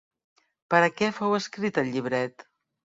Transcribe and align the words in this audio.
Per 0.75 0.79
a 0.87 0.89
què 0.97 1.11
fou 1.19 1.37
escrit 1.41 1.81
el 1.85 1.95
llibret? 1.95 2.51